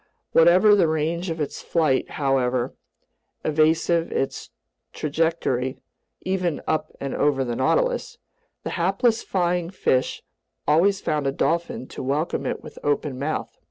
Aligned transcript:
Whatever 0.31 0.73
the 0.73 0.87
range 0.87 1.29
of 1.29 1.39
its 1.39 1.61
flight, 1.61 2.09
however 2.17 2.73
evasive 3.45 4.11
its 4.11 4.49
trajectory 4.93 5.77
(even 6.21 6.59
up 6.65 6.91
and 6.99 7.13
over 7.13 7.43
the 7.45 7.55
Nautilus), 7.55 8.17
the 8.63 8.71
hapless 8.71 9.21
flying 9.21 9.69
fish 9.69 10.23
always 10.67 11.01
found 11.01 11.27
a 11.27 11.31
dolphin 11.31 11.85
to 11.89 12.01
welcome 12.01 12.47
it 12.47 12.63
with 12.63 12.79
open 12.83 13.19
mouth. 13.19 13.59